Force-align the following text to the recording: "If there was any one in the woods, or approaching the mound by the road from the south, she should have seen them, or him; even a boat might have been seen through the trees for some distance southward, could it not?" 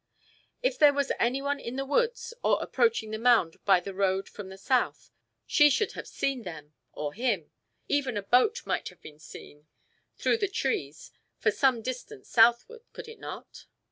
"If 0.63 0.79
there 0.79 0.95
was 0.95 1.11
any 1.19 1.43
one 1.43 1.59
in 1.59 1.75
the 1.75 1.85
woods, 1.85 2.33
or 2.43 2.59
approaching 2.59 3.11
the 3.11 3.19
mound 3.19 3.63
by 3.65 3.79
the 3.79 3.93
road 3.93 4.27
from 4.27 4.49
the 4.49 4.57
south, 4.57 5.11
she 5.45 5.69
should 5.69 5.91
have 5.91 6.07
seen 6.07 6.41
them, 6.41 6.73
or 6.91 7.13
him; 7.13 7.51
even 7.87 8.17
a 8.17 8.23
boat 8.23 8.65
might 8.65 8.89
have 8.89 8.99
been 9.01 9.19
seen 9.19 9.67
through 10.17 10.37
the 10.37 10.47
trees 10.47 11.11
for 11.37 11.51
some 11.51 11.83
distance 11.83 12.29
southward, 12.31 12.81
could 12.93 13.07
it 13.07 13.19
not?" 13.19 13.67